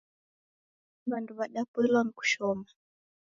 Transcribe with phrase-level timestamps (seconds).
[1.11, 2.65] Wandu wadapoilwa ni kushoma.